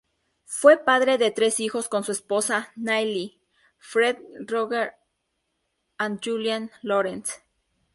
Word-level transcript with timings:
Fue 0.47 0.79
padre 0.83 1.19
de 1.19 1.29
tres 1.29 1.59
hijos 1.59 1.87
con 1.87 2.03
su 2.03 2.11
esposa 2.11 2.71
Nellie: 2.75 3.39
Fred, 3.77 4.17
Roger, 4.47 4.95
and 5.99 6.19
Julian 6.25 6.71
Lorenz. 6.81 7.29